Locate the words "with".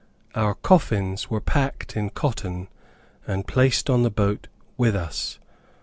4.75-4.95